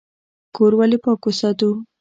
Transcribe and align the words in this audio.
کور 0.55 0.71
ولې 0.79 0.97
پاک 1.03 1.19
وساتو؟ 1.27 1.69